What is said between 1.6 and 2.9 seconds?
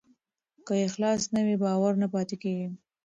باور نه پاتې کېږي.